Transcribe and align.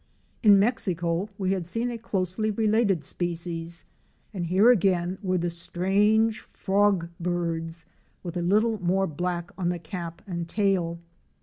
In 0.41 0.57
Mexico 0.57 1.29
we 1.37 1.51
had 1.51 1.67
seen 1.67 1.91
a 1.91 1.97
closely 1.99 2.49
related 2.49 3.03
species 3.03 3.85
and 4.33 4.47
here 4.47 4.71
again 4.71 5.19
were 5.21 5.37
the 5.37 5.51
strange 5.51 6.41
''Frog 6.41 7.07
birds," 7.19 7.85
with 8.23 8.35
a 8.35 8.41
little 8.41 8.81
more 8.83 9.05
black 9.05 9.51
on 9.59 9.69
the 9.69 9.77
cap 9.77 10.23
and 10.25 10.49
tail. 10.49 10.97